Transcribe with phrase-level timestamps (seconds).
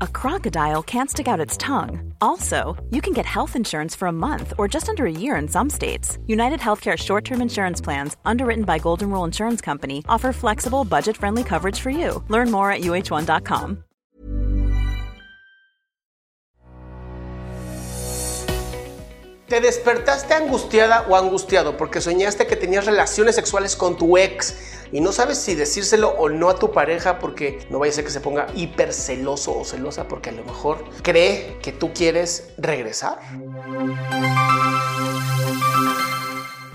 [0.00, 2.14] a crocodile can't stick out its tongue.
[2.20, 5.48] Also, you can get health insurance for a month or just under a year in
[5.48, 6.18] some states.
[6.26, 11.16] United Healthcare short term insurance plans, underwritten by Golden Rule Insurance Company, offer flexible, budget
[11.16, 12.22] friendly coverage for you.
[12.28, 13.84] Learn more at uh1.com.
[19.48, 25.00] Te despertaste angustiada o angustiado porque soñaste que tenías relaciones sexuales con tu ex y
[25.00, 28.10] no sabes si decírselo o no a tu pareja porque no vaya a ser que
[28.10, 33.18] se ponga hiper celoso o celosa porque a lo mejor cree que tú quieres regresar.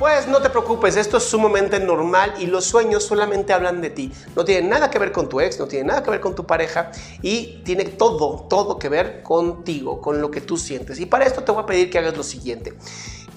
[0.00, 4.10] Pues no te preocupes, esto es sumamente normal y los sueños solamente hablan de ti.
[4.34, 6.46] No tiene nada que ver con tu ex, no tiene nada que ver con tu
[6.46, 10.98] pareja y tiene todo, todo que ver contigo, con lo que tú sientes.
[11.00, 12.72] Y para esto te voy a pedir que hagas lo siguiente.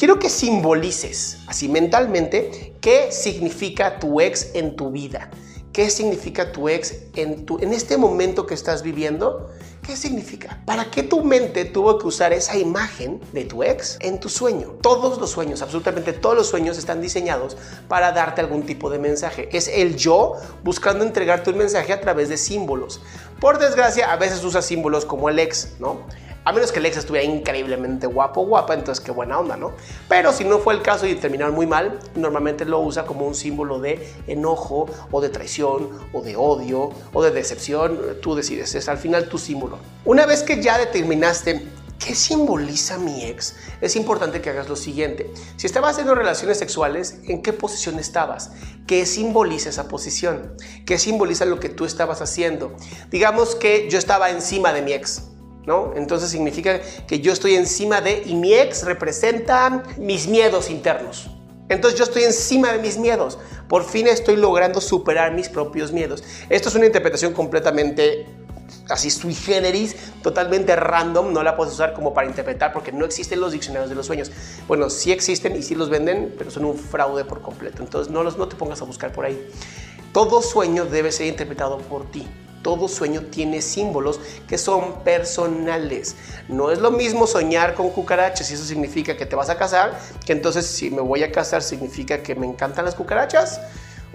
[0.03, 5.29] Quiero que simbolices así mentalmente qué significa tu ex en tu vida.
[5.71, 9.49] ¿Qué significa tu ex en, tu, en este momento que estás viviendo?
[9.81, 10.61] ¿Qué significa?
[10.65, 14.75] ¿Para qué tu mente tuvo que usar esa imagen de tu ex en tu sueño?
[14.81, 17.55] Todos los sueños, absolutamente todos los sueños están diseñados
[17.87, 19.47] para darte algún tipo de mensaje.
[19.53, 20.33] Es el yo
[20.65, 22.99] buscando entregarte un mensaje a través de símbolos.
[23.39, 26.01] Por desgracia, a veces usa símbolos como el ex, ¿no?
[26.45, 29.71] A menos que el ex estuviera increíblemente guapo guapa, entonces qué buena onda, ¿no?
[30.09, 33.33] Pero si no fue el caso y terminaron muy mal, normalmente lo usa como un
[33.33, 37.97] símbolo de enojo o de traición o de odio o de decepción.
[38.21, 39.77] Tú decides, es al final tu símbolo.
[40.03, 41.65] Una vez que ya determinaste
[42.05, 43.55] ¿Qué simboliza mi ex?
[43.79, 45.31] Es importante que hagas lo siguiente.
[45.55, 48.51] Si estabas haciendo relaciones sexuales, ¿en qué posición estabas?
[48.85, 50.53] ¿Qué simboliza esa posición?
[50.85, 52.75] ¿Qué simboliza lo que tú estabas haciendo?
[53.09, 55.29] Digamos que yo estaba encima de mi ex.
[55.65, 55.93] ¿No?
[55.95, 61.29] Entonces significa que yo estoy encima de y mi ex representa mis miedos internos.
[61.69, 63.39] Entonces yo estoy encima de mis miedos.
[63.67, 66.23] Por fin estoy logrando superar mis propios miedos.
[66.49, 68.25] Esto es una interpretación completamente
[68.89, 73.39] así sui generis, totalmente random, no la puedes usar como para interpretar porque no existen
[73.39, 74.31] los diccionarios de los sueños.
[74.67, 77.81] Bueno, sí existen y sí los venden, pero son un fraude por completo.
[77.81, 79.47] Entonces no, los, no te pongas a buscar por ahí.
[80.11, 82.27] Todo sueño debe ser interpretado por ti
[82.63, 86.15] todo sueño tiene símbolos que son personales.
[86.47, 89.99] No es lo mismo soñar con cucarachas y eso significa que te vas a casar,
[90.25, 93.61] que entonces si me voy a casar significa que me encantan las cucarachas.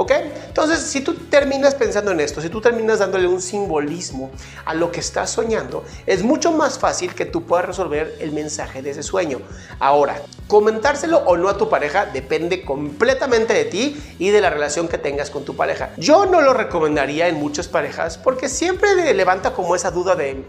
[0.01, 0.13] ¿Ok?
[0.47, 4.31] Entonces, si tú terminas pensando en esto, si tú terminas dándole un simbolismo
[4.65, 8.81] a lo que estás soñando, es mucho más fácil que tú puedas resolver el mensaje
[8.81, 9.41] de ese sueño.
[9.81, 14.87] Ahora, comentárselo o no a tu pareja depende completamente de ti y de la relación
[14.87, 15.91] que tengas con tu pareja.
[15.97, 20.45] Yo no lo recomendaría en muchas parejas porque siempre levanta como esa duda de,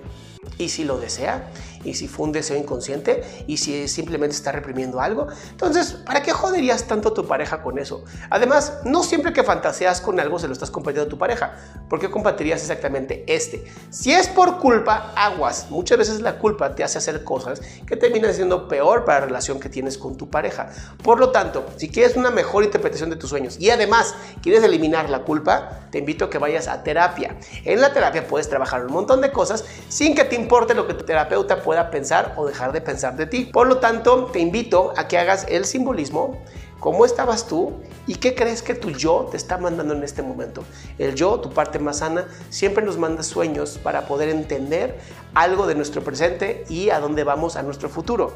[0.60, 1.50] ¿y si lo desea?
[1.84, 5.28] Y si fue un deseo inconsciente y si simplemente está reprimiendo algo.
[5.52, 8.04] Entonces, ¿para qué joderías tanto a tu pareja con eso?
[8.30, 11.54] Además, no siempre que fantaseas con algo se lo estás compartiendo a tu pareja.
[11.90, 13.66] ¿Por qué compartirías exactamente este?
[13.90, 15.68] Si es por culpa, aguas.
[15.70, 19.60] Muchas veces la culpa te hace hacer cosas que terminan siendo peor para la relación
[19.60, 20.70] que tienes con tu pareja.
[21.04, 25.10] Por lo tanto, si quieres una mejor interpretación de tus sueños y además quieres eliminar
[25.10, 27.38] la culpa, te invito a que vayas a terapia.
[27.66, 30.94] En la terapia puedes trabajar un montón de cosas sin que te importe lo que
[30.94, 33.46] tu terapeuta pueda pensar o dejar de pensar de ti.
[33.46, 36.42] Por lo tanto, te invito a que hagas el simbolismo,
[36.80, 37.74] cómo estabas tú
[38.08, 40.64] y qué crees que tu yo te está mandando en este momento.
[40.98, 45.00] El yo, tu parte más sana, siempre nos manda sueños para poder entender
[45.34, 48.34] algo de nuestro presente y a dónde vamos a nuestro futuro.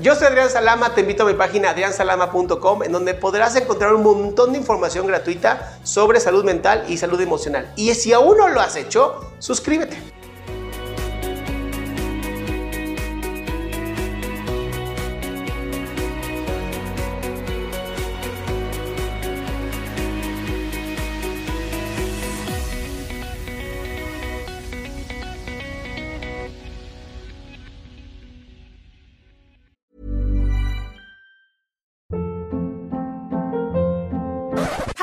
[0.00, 4.02] Yo soy Adrián Salama, te invito a mi página adriansalama.com en donde podrás encontrar un
[4.02, 7.70] montón de información gratuita sobre salud mental y salud emocional.
[7.76, 10.21] Y si aún no lo has hecho, suscríbete.